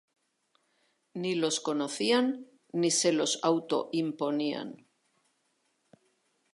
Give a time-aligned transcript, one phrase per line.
[1.13, 4.87] Ni los conocían ni se los auto imponían.